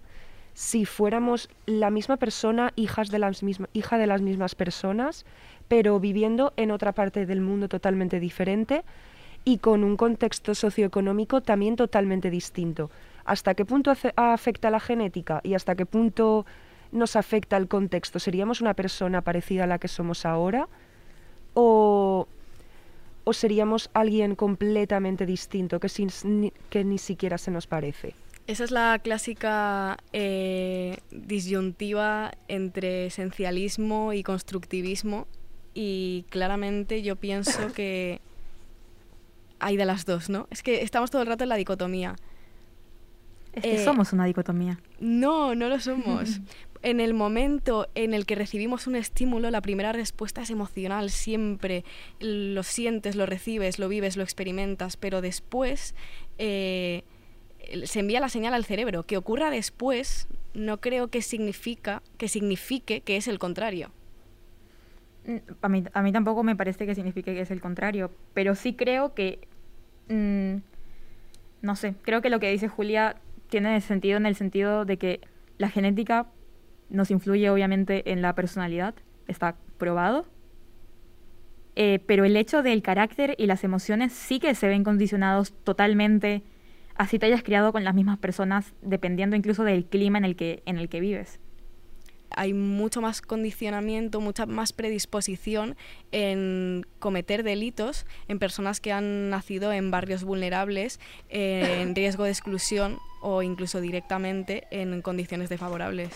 si 0.54 0.84
fuéramos 0.84 1.48
la 1.66 1.90
misma 1.90 2.16
persona, 2.16 2.72
hijas 2.76 3.10
de 3.10 3.18
las 3.18 3.42
misma, 3.42 3.68
hija 3.72 3.98
de 3.98 4.06
las 4.06 4.20
mismas 4.22 4.54
personas, 4.54 5.24
pero 5.68 6.00
viviendo 6.00 6.52
en 6.56 6.70
otra 6.70 6.92
parte 6.92 7.26
del 7.26 7.40
mundo 7.40 7.68
totalmente 7.68 8.20
diferente 8.20 8.82
y 9.44 9.58
con 9.58 9.84
un 9.84 9.96
contexto 9.96 10.54
socioeconómico 10.54 11.40
también 11.40 11.76
totalmente 11.76 12.28
distinto. 12.30 12.90
¿Hasta 13.24 13.54
qué 13.54 13.64
punto 13.64 13.92
afecta 14.16 14.70
la 14.70 14.80
genética 14.80 15.40
y 15.44 15.54
hasta 15.54 15.74
qué 15.76 15.86
punto 15.86 16.44
nos 16.92 17.14
afecta 17.16 17.56
el 17.56 17.68
contexto? 17.68 18.18
¿Seríamos 18.18 18.60
una 18.60 18.74
persona 18.74 19.22
parecida 19.22 19.64
a 19.64 19.66
la 19.66 19.78
que 19.78 19.88
somos 19.88 20.26
ahora? 20.26 20.68
¿O, 21.54 22.26
o 23.24 23.32
seríamos 23.32 23.90
alguien 23.94 24.34
completamente 24.34 25.26
distinto 25.26 25.78
que, 25.78 25.88
sin- 25.88 26.52
que 26.68 26.84
ni 26.84 26.98
siquiera 26.98 27.38
se 27.38 27.50
nos 27.50 27.66
parece? 27.66 28.14
Esa 28.46 28.64
es 28.64 28.70
la 28.70 28.98
clásica 28.98 29.96
eh, 30.12 30.98
disyuntiva 31.12 32.32
entre 32.48 33.06
esencialismo 33.06 34.12
y 34.12 34.22
constructivismo 34.22 35.26
y 35.74 36.24
claramente 36.30 37.02
yo 37.02 37.16
pienso 37.16 37.72
que 37.74 38.20
hay 39.60 39.76
de 39.76 39.84
las 39.84 40.04
dos, 40.06 40.30
¿no? 40.30 40.48
Es 40.50 40.62
que 40.62 40.82
estamos 40.82 41.10
todo 41.10 41.22
el 41.22 41.28
rato 41.28 41.44
en 41.44 41.50
la 41.50 41.56
dicotomía. 41.56 42.16
Es 43.52 43.62
que 43.62 43.74
Eh, 43.76 43.84
somos 43.84 44.12
una 44.12 44.24
dicotomía. 44.24 44.80
No, 45.00 45.54
no 45.54 45.68
lo 45.68 45.78
somos. 45.80 46.40
En 46.82 46.98
el 46.98 47.12
momento 47.12 47.90
en 47.94 48.14
el 48.14 48.24
que 48.24 48.34
recibimos 48.36 48.86
un 48.86 48.96
estímulo, 48.96 49.50
la 49.50 49.60
primera 49.60 49.92
respuesta 49.92 50.40
es 50.40 50.48
emocional, 50.48 51.10
siempre. 51.10 51.84
Lo 52.20 52.62
sientes, 52.62 53.16
lo 53.16 53.26
recibes, 53.26 53.78
lo 53.78 53.86
vives, 53.86 54.16
lo 54.16 54.22
experimentas, 54.22 54.96
pero 54.96 55.20
después 55.20 55.94
eh, 56.38 57.02
se 57.84 58.00
envía 58.00 58.20
la 58.20 58.28
señal 58.28 58.54
al 58.54 58.64
cerebro. 58.64 59.02
Que 59.04 59.16
ocurra 59.16 59.50
después 59.50 60.28
no 60.54 60.80
creo 60.80 61.08
que, 61.08 61.22
significa, 61.22 62.02
que 62.18 62.28
signifique 62.28 63.00
que 63.02 63.16
es 63.16 63.28
el 63.28 63.38
contrario. 63.38 63.90
Mm, 65.26 65.36
A 65.62 65.68
mí, 65.68 65.84
a 65.92 66.02
mí 66.02 66.12
tampoco 66.12 66.42
me 66.42 66.56
parece 66.56 66.86
que 66.86 66.94
signifique 66.94 67.34
que 67.34 67.40
es 67.42 67.50
el 67.50 67.60
contrario, 67.60 68.10
pero 68.34 68.54
sí 68.54 68.74
creo 68.74 69.14
que, 69.14 69.46
mm, 70.08 70.56
no 71.62 71.76
sé, 71.76 71.94
creo 72.02 72.22
que 72.22 72.30
lo 72.30 72.40
que 72.40 72.50
dice 72.50 72.68
Julia 72.68 73.16
tiene 73.48 73.80
sentido 73.80 74.16
en 74.16 74.26
el 74.26 74.34
sentido 74.34 74.84
de 74.84 74.96
que 74.96 75.20
la 75.58 75.68
genética 75.68 76.26
nos 76.88 77.10
influye 77.10 77.50
obviamente 77.50 78.10
en 78.12 78.22
la 78.22 78.34
personalidad, 78.34 78.94
está 79.28 79.56
probado, 79.78 80.26
Eh, 81.76 82.00
pero 82.06 82.24
el 82.24 82.36
hecho 82.36 82.62
del 82.62 82.82
carácter 82.82 83.34
y 83.38 83.46
las 83.46 83.62
emociones 83.64 84.12
sí 84.12 84.40
que 84.40 84.54
se 84.54 84.66
ven 84.68 84.82
condicionados 84.84 85.52
totalmente, 85.64 86.42
así 87.00 87.18
te 87.18 87.24
hayas 87.24 87.42
criado 87.42 87.72
con 87.72 87.82
las 87.82 87.94
mismas 87.94 88.18
personas, 88.18 88.74
dependiendo 88.82 89.34
incluso 89.34 89.64
del 89.64 89.86
clima 89.86 90.18
en 90.18 90.26
el 90.26 90.36
que, 90.36 90.62
en 90.66 90.76
el 90.76 90.90
que 90.90 91.00
vives. 91.00 91.40
hay 92.28 92.52
mucho 92.52 93.00
más 93.00 93.22
condicionamiento, 93.22 94.20
mucha 94.20 94.44
más 94.44 94.74
predisposición 94.74 95.76
en 96.12 96.86
cometer 96.98 97.42
delitos 97.42 98.04
en 98.28 98.38
personas 98.38 98.80
que 98.80 98.92
han 98.92 99.30
nacido 99.30 99.72
en 99.72 99.90
barrios 99.90 100.24
vulnerables, 100.24 101.00
eh, 101.30 101.80
en 101.80 101.94
riesgo 101.96 102.24
de 102.24 102.30
exclusión 102.30 102.98
o 103.22 103.42
incluso 103.42 103.80
directamente 103.80 104.68
en 104.70 105.00
condiciones 105.00 105.48
desfavorables. 105.48 106.10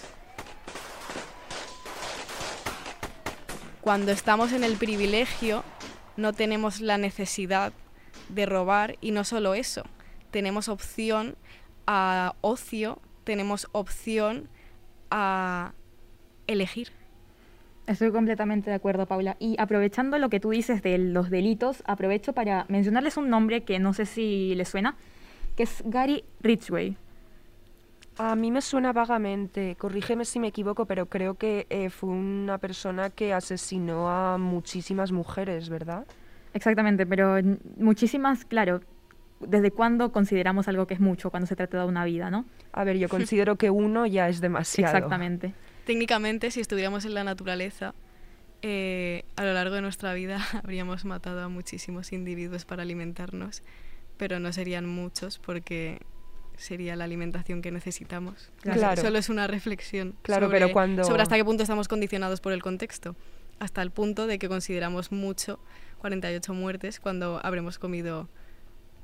Cuando 3.81 4.13
estamos 4.13 4.53
en 4.53 4.65
el 4.65 4.77
privilegio 4.77 5.65
no 6.19 6.35
tenemos 6.35 6.83
la 6.83 6.99
necesidad 6.99 7.73
de 8.29 8.45
robar 8.45 8.97
y 9.01 9.13
no 9.13 9.25
solo 9.25 9.55
eso, 9.55 9.85
tenemos 10.35 10.69
opción 10.69 11.37
a 11.87 12.35
ocio, 12.41 12.99
tenemos 13.23 13.69
opción 13.71 14.49
a 15.09 15.75
elegir. 16.49 16.89
Estoy 17.87 18.11
completamente 18.11 18.69
de 18.69 18.75
acuerdo, 18.75 19.07
Paula. 19.07 19.37
Y 19.39 19.55
aprovechando 19.61 20.19
lo 20.19 20.31
que 20.31 20.41
tú 20.41 20.51
dices 20.51 20.83
de 20.83 20.99
los 20.99 21.31
delitos, 21.31 21.85
aprovecho 21.87 22.33
para 22.33 22.67
mencionarles 22.69 23.17
un 23.17 23.31
nombre 23.31 23.63
que 23.63 23.79
no 23.79 23.93
sé 23.93 24.07
si 24.07 24.57
les 24.57 24.69
suena, 24.69 24.97
que 25.55 25.63
es 25.63 25.85
Gary 25.87 26.25
Ridgway. 26.41 26.97
A 28.19 28.35
mí 28.35 28.51
me 28.51 28.61
suena 28.61 28.93
vagamente, 28.93 29.77
corrígeme 29.77 30.25
si 30.25 30.41
me 30.41 30.49
equivoco, 30.49 30.87
pero 30.87 31.07
creo 31.07 31.35
que 31.35 31.69
eh, 31.71 31.91
fue 31.91 32.11
una 32.11 32.59
persona 32.59 33.11
que 33.11 33.33
asesinó 33.33 34.09
a 34.09 34.37
muchísimas 34.37 35.13
mujeres, 35.13 35.69
¿verdad? 35.69 36.09
Exactamente, 36.55 37.07
pero 37.07 37.37
muchísimas, 37.77 38.45
claro, 38.45 38.81
¿desde 39.47 39.71
cuándo 39.71 40.13
consideramos 40.13 40.69
algo 40.69 40.87
que 40.87 40.95
es 40.95 41.01
mucho 41.01 41.31
cuando 41.31 41.47
se 41.47 41.57
trata 41.57 41.79
de 41.81 41.85
una 41.87 42.05
vida, 42.05 42.31
no? 42.31 42.45
A 42.73 42.85
ver, 42.85 42.97
yo 42.99 43.09
considero 43.39 43.57
que 43.57 43.71
uno 43.71 44.07
ya 44.07 44.29
es 44.29 44.41
demasiado. 44.41 44.95
Exactamente. 44.97 45.55
Técnicamente, 45.87 46.51
si 46.51 46.61
estuviéramos 46.61 47.05
en 47.05 47.15
la 47.15 47.25
naturaleza, 47.25 47.95
eh, 48.63 49.25
a 49.37 49.45
lo 49.45 49.53
largo 49.53 49.75
de 49.75 49.83
nuestra 49.83 50.15
vida 50.15 50.39
habríamos 50.63 51.05
matado 51.05 51.43
a 51.43 51.49
muchísimos 51.49 52.13
individuos 52.13 52.65
para 52.65 52.83
alimentarnos, 52.83 53.63
pero 54.17 54.41
no 54.41 54.53
serían 54.53 54.87
muchos 54.87 55.39
porque 55.39 55.99
sería 56.57 56.95
la 56.97 57.05
alimentación 57.05 57.61
que 57.63 57.71
necesitamos. 57.73 58.51
Claro. 58.63 59.01
Solo 59.03 59.19
es 59.19 59.29
una 59.29 59.47
reflexión 59.47 60.15
Claro, 60.23 60.47
sobre, 60.47 60.61
pero 60.61 60.73
cuando- 60.73 61.05
sobre 61.05 61.23
hasta 61.23 61.37
qué 61.37 61.45
punto 61.45 61.63
estamos 61.65 61.89
condicionados 61.89 62.41
por 62.41 62.53
el 62.53 62.63
contexto. 62.63 63.17
Hasta 63.59 63.83
el 63.83 63.91
punto 63.91 64.27
de 64.27 64.39
que 64.39 64.49
consideramos 64.49 65.13
mucho 65.13 65.59
48 65.99 66.55
muertes 66.55 67.01
cuando 67.01 67.41
habremos 67.45 67.79
comido 67.79 68.29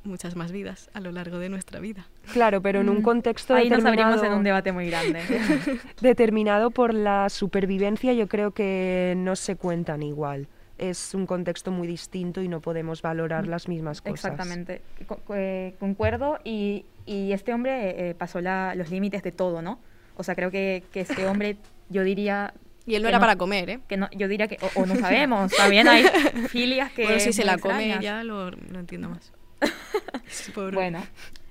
muchas 0.04 0.34
más 0.36 0.50
vidas 0.52 0.90
a 0.94 1.00
lo 1.00 1.12
largo 1.12 1.38
de 1.38 1.48
nuestra 1.48 1.78
vida. 1.80 2.06
Claro, 2.32 2.60
pero 2.62 2.80
en 2.80 2.88
un 2.88 2.98
Mm, 2.98 3.02
contexto 3.02 3.54
Ahí 3.54 3.68
nos 3.68 3.84
abrimos 3.84 4.22
en 4.22 4.32
un 4.32 4.42
debate 4.44 4.72
muy 4.72 4.86
grande. 4.88 5.20
determinado 6.00 6.70
por 6.70 6.94
la 6.94 7.28
supervivencia, 7.28 8.12
yo 8.12 8.26
creo 8.28 8.52
que 8.52 9.14
no 9.16 9.36
se 9.36 9.56
cuentan 9.56 10.02
igual. 10.02 10.48
Es 10.78 11.12
un 11.14 11.26
contexto 11.26 11.70
muy 11.70 11.86
distinto 11.86 12.40
y 12.40 12.48
no 12.48 12.60
podemos 12.60 13.02
valorar 13.02 13.46
las 13.46 13.68
mismas 13.68 14.00
cosas. 14.00 14.14
Exactamente, 14.32 14.80
Co- 15.06 15.16
co- 15.26 15.34
eh, 15.36 15.74
concuerdo 15.78 16.38
y, 16.42 16.86
y 17.04 17.32
este 17.32 17.52
hombre 17.52 18.10
eh, 18.10 18.14
pasó 18.14 18.40
la- 18.40 18.74
los 18.74 18.90
límites 18.90 19.22
de 19.22 19.32
todo, 19.32 19.60
¿no? 19.60 19.78
O 20.16 20.22
sea, 20.22 20.34
creo 20.34 20.50
que, 20.50 20.82
que 20.92 21.00
este 21.00 21.26
hombre, 21.26 21.56
yo 21.90 22.02
diría... 22.02 22.54
Y 22.86 22.94
él 22.94 23.02
no 23.02 23.08
era 23.10 23.20
para 23.20 23.36
comer, 23.36 23.68
¿eh? 23.70 23.80
Que 23.88 23.98
no, 23.98 24.08
yo 24.12 24.26
diría 24.26 24.48
que, 24.48 24.56
o, 24.62 24.80
o 24.80 24.86
no 24.86 24.96
sabemos, 24.96 25.52
también 25.52 25.86
hay 25.86 26.04
filias 26.48 26.90
que... 26.92 27.02
bueno, 27.02 27.20
si 27.20 27.32
se 27.34 27.44
la 27.44 27.58
come 27.58 27.74
extrañas. 27.90 28.02
ya 28.02 28.24
lo, 28.24 28.50
lo 28.50 28.78
entiendo 28.80 29.10
más. 29.10 29.32
Pobre. 30.54 30.74
Bueno, 30.74 31.02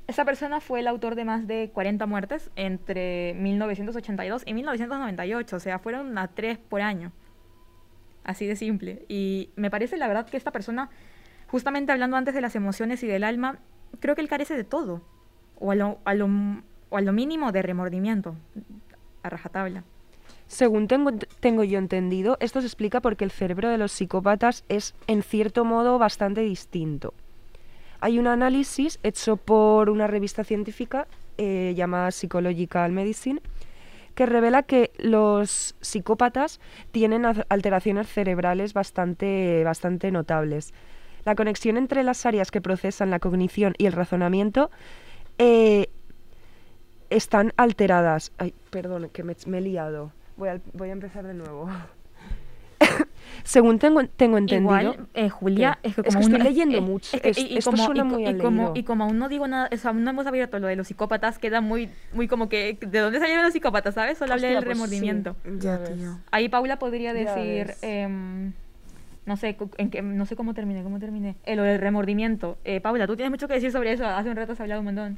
esa 0.10 0.25
persona 0.25 0.60
fue 0.60 0.80
el 0.80 0.88
autor 0.88 1.13
de 1.13 1.24
más 1.24 1.46
de 1.46 1.70
40 1.72 2.06
muertes 2.08 2.50
entre 2.56 3.36
1982 3.36 4.42
y 4.44 4.56
1998, 4.56 5.56
o 5.56 5.60
sea, 5.60 5.78
fueron 5.78 6.18
a 6.18 6.28
tres 6.30 6.58
por 6.58 6.82
año. 6.82 7.12
Así 8.24 8.48
de 8.48 8.56
simple. 8.56 9.06
Y 9.08 9.51
me 9.56 9.70
parece 9.70 9.98
la 9.98 10.08
verdad 10.08 10.28
que 10.28 10.38
esta 10.38 10.51
persona, 10.51 10.89
justamente 11.48 11.92
hablando 11.92 12.18
antes 12.18 12.34
de 12.34 12.42
las 12.42 12.56
emociones 12.56 13.04
y 13.04 13.08
del 13.08 13.24
alma, 13.24 13.60
creo 14.00 14.16
que 14.16 14.22
él 14.22 14.28
carece 14.28 14.56
de 14.56 14.63
todo. 14.63 15.04
O 15.60 15.72
a 15.72 15.75
lo, 15.75 16.00
a 16.06 16.16
lo, 16.16 16.28
o 16.89 16.98
a 16.98 17.01
lo 17.01 17.13
mínimo 17.13 17.51
de 17.51 17.62
remordimiento. 17.62 18.36
A 19.22 19.30
rajatabla. 19.30 19.84
Según 20.48 20.88
tengo, 20.88 21.12
tengo 21.39 21.63
yo 21.63 21.78
entendido, 21.78 22.38
esto 22.39 22.62
se 22.62 22.68
explica 22.68 23.00
porque 23.00 23.25
el 23.25 23.32
cerebro 23.32 23.70
de 23.70 23.78
los 23.78 23.92
psicópatas 23.92 24.66
es, 24.70 24.96
en 25.06 25.22
cierto 25.22 25.66
modo, 25.66 26.00
bastante 26.00 26.42
distinto. 26.42 27.13
Hay 28.01 28.18
un 28.20 28.27
análisis 28.27 29.00
hecho 29.03 29.38
por 29.38 29.89
una 29.89 30.08
revista 30.08 30.44
científica 30.44 31.08
eh, 31.38 31.74
llamada 31.75 32.12
Psychological 32.12 32.91
Medicine 32.91 33.41
que 34.15 34.25
revela 34.25 34.63
que 34.63 34.91
los 34.98 35.75
psicópatas 35.82 36.60
tienen 36.91 37.25
alteraciones 37.25 38.08
cerebrales 38.08 38.74
bastante, 38.74 39.63
bastante 39.63 40.12
notables. 40.12 40.74
La 41.25 41.36
conexión 41.36 41.77
entre 41.77 42.03
las 42.03 42.25
áreas 42.25 42.51
que 42.51 42.62
procesan 42.62 43.12
la 43.12 43.20
cognición 43.20 43.75
y 43.77 43.86
el 43.86 43.94
razonamiento 43.94 44.72
eh, 45.38 45.89
están 47.10 47.53
alteradas. 47.56 48.32
Ay, 48.38 48.53
perdón, 48.70 49.10
que 49.10 49.24
me, 49.24 49.36
he 49.58 49.62
liado. 49.62 50.12
Voy 50.38 50.50
a 50.89 50.91
empezar 50.91 51.25
de 51.25 51.34
nuevo. 51.34 51.70
Según 53.43 53.79
tengo, 53.79 54.03
tengo 54.05 54.38
entendido... 54.38 54.79
Igual, 54.79 55.07
eh, 55.13 55.29
Julia, 55.29 55.79
¿Qué? 55.81 55.89
es 55.89 55.95
que 55.95 56.01
Es 56.01 56.07
como 56.07 56.19
que 56.19 56.25
aún 56.25 56.33
estoy 56.36 56.48
leyendo 56.53 56.77
eh, 56.77 56.81
mucho. 56.81 57.15
es 57.17 57.21
que- 57.21 57.29
Es- 57.29 57.38
y- 57.38 57.48
y 57.53 57.57
esto 57.57 57.71
como- 57.71 57.86
suena 57.86 58.01
y 58.01 58.03
muy 58.05 58.27
y 58.27 58.38
como, 58.38 58.71
y 58.75 58.83
como 58.83 59.03
aún 59.05 59.17
no 59.17 59.29
digo 59.29 59.48
nada, 59.48 59.69
o 59.71 59.77
sea, 59.77 59.91
aún 59.91 60.03
no 60.03 60.09
hemos 60.12 60.25
abierto 60.27 60.59
lo 60.59 60.67
de 60.67 60.75
los 60.75 60.88
psicópatas, 60.88 61.39
queda 61.39 61.62
muy, 61.62 61.89
muy 62.13 62.27
como 62.27 62.50
que, 62.50 62.77
¿de 62.79 63.00
dónde 63.00 63.19
salieron 63.19 63.43
los 63.43 63.53
psicópatas, 63.53 63.95
sabes? 63.95 64.17
Solo 64.17 64.33
hablé 64.33 64.48
del 64.48 64.57
pues 64.63 64.65
sí, 64.65 64.74
remordimiento. 64.74 65.36
ya 65.59 65.77
ves. 65.77 65.91
Ahí 66.31 66.50
Paula 66.50 66.79
podría 66.79 67.13
decir, 67.13 67.74
em, 67.81 68.53
no 69.25 69.38
sé, 69.38 69.57
en 69.77 69.89
qué- 69.89 70.01
no 70.01 70.25
sé 70.25 70.36
cómo 70.36 70.53
terminé, 70.53 70.83
cómo 70.83 71.00
terminé. 71.00 71.36
Eh, 71.45 71.55
lo 71.55 71.63
del 71.63 71.79
remordimiento. 71.79 72.57
Eh, 72.63 72.81
Paula, 72.81 73.07
tú 73.07 73.15
tienes 73.15 73.29
mucho 73.31 73.48
que 73.48 73.53
decir 73.55 73.71
sobre 73.71 73.91
eso, 73.93 74.05
hace 74.05 74.29
un 74.29 74.36
rato 74.36 74.53
has 74.53 74.59
hablado 74.62 74.81
un 74.81 74.86
montón. 74.86 75.17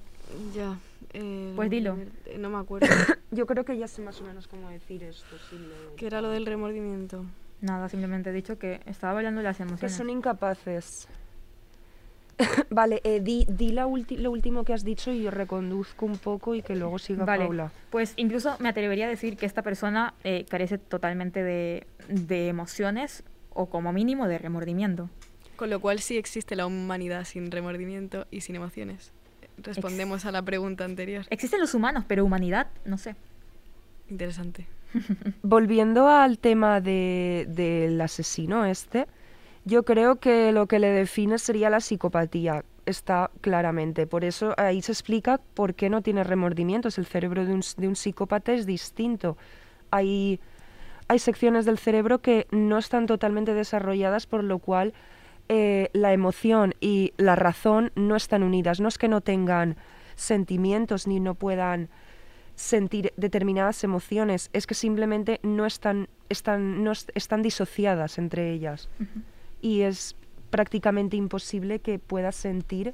Ya. 0.56 0.77
eh, 1.13 1.51
Pues 1.58 1.70
dilo. 1.70 1.98
eh, 2.25 2.38
No 2.38 2.50
me 2.50 2.58
acuerdo. 2.58 2.88
Yo 3.32 3.46
creo 3.46 3.65
que 3.65 3.77
ya 3.77 3.88
sé 3.88 4.01
más 4.01 4.20
o 4.22 4.24
menos 4.25 4.48
cómo 4.48 4.70
decir 4.70 5.03
esto. 5.03 5.36
sí, 5.50 5.58
lo- 5.58 5.96
¿Qué 5.98 6.08
era 6.08 6.22
lo 6.22 6.30
del 6.30 6.46
remordimiento? 6.46 7.25
Nada, 7.62 7.89
simplemente 7.89 8.32
he 8.32 8.34
dicho 8.34 8.58
que 8.58 8.82
estaba 8.86 9.18
hablando 9.18 9.39
de 9.39 9.44
las 9.46 9.58
Que 9.58 9.63
emociones. 9.63 9.96
son 9.96 10.10
incapaces. 10.10 11.08
vale, 12.70 13.01
eh, 13.03 13.20
di, 13.22 13.46
di 13.48 13.72
la 13.72 13.84
lo 13.84 14.32
último 14.32 14.63
que 14.63 14.74
has 14.74 14.84
dicho 14.84 15.12
y 15.12 15.22
yo 15.24 15.32
reconduzco 15.32 16.06
un 16.06 16.18
poco 16.18 16.56
y 16.56 16.63
que 16.63 16.75
luego 16.75 16.98
siga 16.98 17.24
Vale, 17.25 17.46
Paula. 17.46 17.72
pues 17.91 18.13
incluso 18.18 18.56
me 18.60 18.70
atrevería 18.70 19.06
a 19.06 19.10
decir 19.10 19.38
que 19.38 19.46
esta 19.46 19.62
persona 19.62 20.15
eh, 20.24 20.46
carece 20.50 20.80
totalmente 20.80 21.44
de, 21.44 21.86
de 22.10 22.48
emociones 22.48 23.24
o 23.53 23.68
como 23.68 23.94
mínimo 23.94 24.27
de 24.27 24.39
remordimiento. 24.39 25.10
Con 25.56 25.70
lo 25.70 25.80
cual 25.80 26.00
sí 26.00 26.18
existe 26.18 26.56
la 26.56 26.65
humanidad 26.65 27.25
sin 27.25 27.51
remordimiento 27.51 28.25
y 28.32 28.41
sin 28.41 28.56
emociones. 28.56 29.12
Respondemos 29.58 30.25
a 30.25 30.32
la 30.32 30.41
pregunta 30.41 30.86
anterior. 30.86 31.25
Existen 31.30 31.60
los 31.60 31.75
humanos, 31.75 32.06
pero 32.08 32.25
humanidad, 32.25 32.68
no 32.86 32.98
sé. 32.98 33.15
Interesante. 34.10 34.65
Volviendo 35.42 36.08
al 36.08 36.38
tema 36.40 36.82
de- 36.82 37.46
del 37.50 38.00
asesino 38.02 38.66
este, 38.66 39.08
yo 39.66 39.84
creo 39.84 40.18
que 40.18 40.52
lo 40.52 40.68
que 40.68 40.80
le 40.80 40.88
define 40.90 41.38
sería 41.38 41.70
la 41.70 41.80
psicopatía. 41.80 42.64
Está 42.86 43.30
claramente. 43.42 44.08
Por 44.08 44.26
eso 44.26 44.54
ahí 44.58 44.82
se 44.82 44.92
explica 44.92 45.40
por 45.54 45.76
qué 45.76 45.90
no 45.90 46.02
tiene 46.02 46.24
remordimientos. 46.24 46.98
El 46.98 47.06
cerebro 47.06 47.46
de 47.46 47.54
un, 47.54 47.62
de 47.78 47.88
un 47.88 47.96
psicópata 47.96 48.54
es 48.54 48.66
distinto. 48.66 49.38
Hay, 49.92 50.40
hay 51.08 51.20
secciones 51.20 51.66
del 51.66 51.78
cerebro 51.78 52.20
que 52.22 52.48
no 52.52 52.80
están 52.80 53.06
totalmente 53.06 53.54
desarrolladas, 53.54 54.26
por 54.26 54.44
lo 54.44 54.58
cual 54.58 54.94
eh, 55.48 55.90
la 55.94 56.12
emoción 56.12 56.74
y 56.82 57.14
la 57.18 57.36
razón 57.36 57.92
no 57.96 58.16
están 58.16 58.42
unidas. 58.42 58.80
No 58.80 58.88
es 58.88 58.98
que 58.98 59.08
no 59.08 59.22
tengan 59.22 59.78
sentimientos 60.16 61.08
ni 61.08 61.20
no 61.20 61.36
puedan 61.36 61.90
sentir 62.55 63.13
determinadas 63.17 63.84
emociones, 63.84 64.50
es 64.53 64.67
que 64.67 64.74
simplemente 64.75 65.39
no 65.43 65.65
están, 65.65 66.08
están, 66.29 66.84
no 66.84 66.91
est- 66.91 67.10
están 67.15 67.41
disociadas 67.41 68.17
entre 68.17 68.51
ellas. 68.51 68.89
Y 69.61 69.81
es 69.81 70.16
prácticamente 70.50 71.18
imposible 71.18 71.79
que 71.79 71.98
puedas 72.00 72.35
sentir 72.35 72.94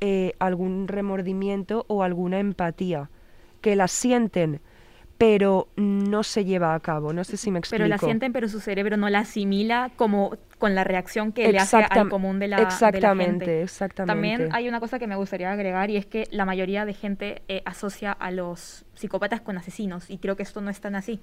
eh, 0.00 0.32
algún 0.38 0.88
remordimiento 0.88 1.84
o 1.88 2.02
alguna 2.02 2.38
empatía. 2.40 3.10
Que 3.60 3.76
la 3.76 3.88
sienten, 3.88 4.60
pero 5.26 5.68
no 5.76 6.22
se 6.22 6.44
lleva 6.44 6.74
a 6.74 6.80
cabo. 6.80 7.12
No 7.14 7.24
sé 7.24 7.38
si 7.38 7.50
me 7.50 7.58
explico. 7.58 7.78
Pero 7.82 7.88
la 7.88 7.96
sienten, 7.96 8.32
pero 8.34 8.46
su 8.46 8.60
cerebro 8.60 8.98
no 8.98 9.08
la 9.08 9.20
asimila 9.20 9.90
como 9.96 10.36
con 10.58 10.74
la 10.74 10.84
reacción 10.84 11.32
que 11.32 11.50
le 11.50 11.58
hace 11.58 11.78
al 11.78 12.08
común 12.10 12.38
de 12.38 12.48
la, 12.48 12.56
de 12.58 12.62
la 12.62 12.68
exactamente, 12.68 13.24
gente. 13.46 13.62
exactamente. 13.62 14.12
También 14.12 14.48
hay 14.54 14.68
una 14.68 14.80
cosa 14.80 14.98
que 14.98 15.06
me 15.06 15.16
gustaría 15.16 15.50
agregar 15.50 15.90
y 15.90 15.96
es 15.96 16.04
que 16.04 16.28
la 16.30 16.44
mayoría 16.44 16.84
de 16.84 16.92
gente 16.92 17.42
eh, 17.48 17.62
asocia 17.64 18.12
a 18.12 18.30
los 18.30 18.84
psicópatas 18.94 19.40
con 19.40 19.56
asesinos 19.56 20.10
y 20.10 20.18
creo 20.18 20.36
que 20.36 20.42
esto 20.42 20.60
no 20.60 20.68
es 20.70 20.80
tan 20.80 20.94
así. 20.94 21.20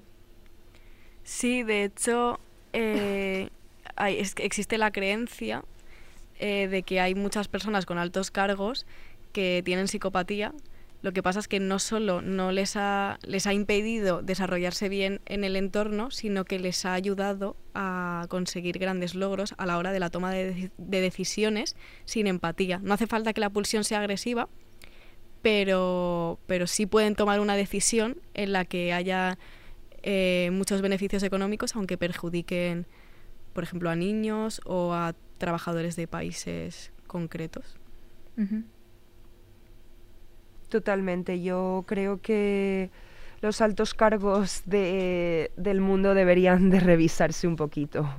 Sí, 1.24 1.62
de 1.64 1.84
hecho, 1.84 2.40
eh, 2.74 3.50
hay- 3.96 4.18
es 4.18 4.34
que 4.34 4.46
existe 4.46 4.78
la 4.80 4.92
creencia 4.92 5.64
eh, 6.40 6.68
de 6.68 6.82
que 6.82 7.00
hay 7.00 7.14
muchas 7.14 7.48
personas 7.48 7.86
con 7.86 8.00
altos 8.00 8.32
cargos 8.32 8.88
que 9.32 9.62
tienen 9.64 9.88
psicopatía. 9.88 10.54
Lo 11.02 11.14
que 11.14 11.24
pasa 11.24 11.40
es 11.40 11.48
que 11.48 11.60
no 11.60 11.80
solo 11.80 12.22
no 12.22 12.52
les 12.52 12.76
ha, 12.76 13.18
les 13.24 13.48
ha 13.48 13.54
impedido 13.54 14.22
desarrollarse 14.22 14.88
bien 14.88 15.20
en 15.26 15.44
el 15.44 15.56
entorno, 15.56 16.12
sino 16.12 16.46
que 16.46 16.60
les 16.60 16.86
ha 16.86 16.94
ayudado 16.94 17.56
a 17.74 18.28
conseguir 18.30 18.78
grandes 18.78 19.16
logros 19.16 19.56
a 19.58 19.66
la 19.66 19.80
hora 19.80 19.92
de 19.92 20.00
la 20.00 20.12
toma 20.12 20.32
de, 20.32 20.54
deci- 20.56 20.72
de 20.78 21.02
decisiones 21.02 21.76
sin 22.06 22.28
empatía. 22.28 22.80
No 22.84 22.94
hace 22.94 23.08
falta 23.08 23.34
que 23.34 23.42
la 23.42 23.50
pulsión 23.50 23.84
sea 23.84 24.00
agresiva, 24.00 24.48
pero, 25.42 26.40
pero 26.46 26.68
sí 26.68 26.86
pueden 26.86 27.16
tomar 27.16 27.40
una 27.40 27.56
decisión 27.56 28.18
en 28.36 28.52
la 28.52 28.66
que 28.66 28.94
haya 28.94 29.40
eh, 30.04 30.50
muchos 30.54 30.82
beneficios 30.84 31.24
económicos, 31.24 31.76
aunque 31.76 31.98
perjudiquen, 31.98 32.86
por 33.54 33.64
ejemplo, 33.64 33.90
a 33.90 33.96
niños 33.96 34.62
o 34.66 34.94
a 34.94 35.16
trabajadores 35.40 35.96
de 35.96 36.08
países 36.08 36.92
concretos. 37.08 37.80
Totalmente. 40.72 41.42
Yo 41.42 41.84
creo 41.86 42.22
que 42.22 42.92
los 43.42 43.60
altos 43.60 43.94
cargos 43.94 44.62
de- 44.66 45.52
del 45.58 45.82
mundo 45.82 46.14
deberían 46.14 46.70
de 46.70 46.80
revisarse 46.80 47.46
un 47.46 47.58
poquito. 47.58 48.10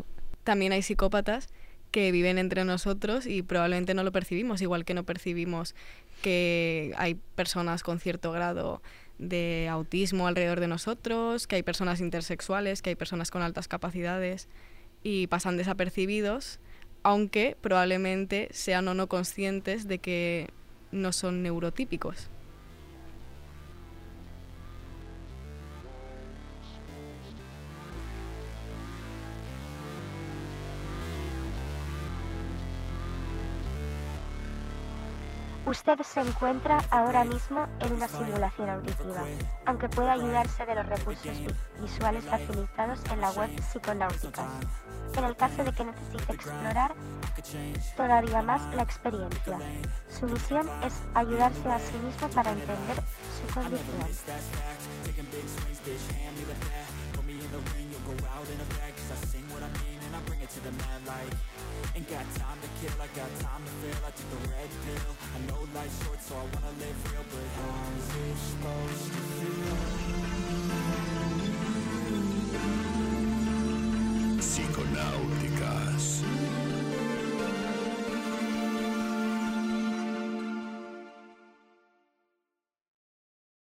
También 0.44 0.72
hay 0.72 0.82
psicópatas 0.82 1.48
que 1.90 2.12
viven 2.12 2.36
entre 2.36 2.66
nosotros 2.66 3.26
y 3.26 3.40
probablemente 3.40 3.94
no 3.94 4.04
lo 4.04 4.12
percibimos, 4.12 4.60
igual 4.60 4.84
que 4.84 4.92
no 4.92 5.04
percibimos 5.04 5.74
que 6.20 6.92
hay 6.98 7.14
personas 7.36 7.82
con 7.82 7.98
cierto 8.00 8.32
grado 8.32 8.82
de 9.18 9.66
autismo 9.70 10.26
alrededor 10.26 10.60
de 10.60 10.68
nosotros, 10.68 11.46
que 11.46 11.56
hay 11.56 11.62
personas 11.62 12.00
intersexuales, 12.00 12.82
que 12.82 12.90
hay 12.90 12.96
personas 12.96 13.30
con 13.30 13.40
altas 13.40 13.66
capacidades 13.66 14.46
y 15.02 15.26
pasan 15.28 15.56
desapercibidos, 15.56 16.60
aunque 17.02 17.56
probablemente 17.62 18.48
sean 18.52 18.88
o 18.88 18.94
no 18.94 19.06
conscientes 19.06 19.88
de 19.88 19.98
que 20.00 20.48
no 20.90 21.12
son 21.12 21.42
neurotípicos. 21.42 22.28
Usted 35.72 35.98
se 36.02 36.20
encuentra 36.20 36.85
ahora 36.90 37.24
mismo 37.24 37.66
en 37.80 37.94
una 37.94 38.06
simulación 38.06 38.68
auditiva, 38.68 39.24
aunque 39.64 39.88
puede 39.88 40.11
ayudarse 40.11 40.66
de 40.66 40.74
los 40.74 40.85
recursos 40.87 41.24
vi- 41.24 41.46
visuales 41.80 42.24
facilitados 42.26 43.00
en 43.11 43.20
la 43.22 43.30
web 43.30 43.48
Psiconáuticas, 43.58 44.44
en 45.16 45.24
el 45.24 45.35
caso 45.35 45.64
de 45.64 45.72
que 45.72 45.85
necesite 45.85 46.32
explorar 46.35 46.92
todavía 47.96 48.42
más 48.42 48.61
la 48.74 48.82
experiencia. 48.82 49.58
Su 50.11 50.26
misión 50.26 50.68
es 50.85 50.92
ayudarse 51.14 51.66
a 51.70 51.78
sí 51.78 51.96
mismo 52.04 52.28
para 52.28 52.50
entender 52.52 52.96
su 53.38 53.54
condición. 53.54 54.08
it 60.42 60.50
to 60.50 60.61
the 60.61 60.72
mad 60.72 61.07
light 61.07 61.35
Ain't 61.94 62.09
got 62.09 62.24
time 62.35 62.59
to 62.62 62.68
kill, 62.81 62.94
I 63.00 63.07
got 63.14 63.31
time 63.40 63.62
to 63.64 63.70
feel 63.81 63.94
I 64.07 64.11
took 64.11 64.31
the 64.31 64.38
red 64.50 64.70
pill. 64.85 65.12
I 65.35 65.38
know 65.46 65.61
life's 65.74 66.05
short 66.05 66.20
so 66.20 66.35
I 66.35 66.44
wanna 66.52 66.72
live 66.83 66.98
real 67.12 67.24
But 67.31 67.46
how's 67.59 68.09
it 68.16 68.37
supposed 68.50 69.07
to 69.12 69.20
feel? 69.38 69.78
Psiconauticas 74.42 76.07